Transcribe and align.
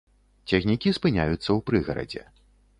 Цягнікі 0.51 0.95
спыняюцца 0.99 1.45
ў 1.45 1.59
прыгарадзе. 1.71 2.27